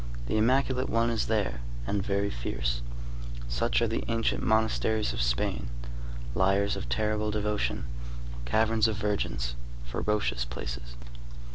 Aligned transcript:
The 0.25 0.35
immaculate 0.39 0.89
one 0.89 1.11
is 1.11 1.27
there, 1.27 1.61
and 1.85 2.01
very 2.01 2.31
fierce. 2.31 2.81
Such 3.47 3.83
are 3.83 3.87
the 3.87 4.03
ancient 4.07 4.43
monasteries 4.43 5.13
of 5.13 5.21
Spain. 5.21 5.67
Liars 6.33 6.75
of 6.75 6.89
terrible 6.89 7.29
devotion, 7.29 7.83
caverns 8.43 8.87
of 8.87 8.97
virgins, 8.97 9.53
ferocious 9.85 10.43
places. 10.43 10.95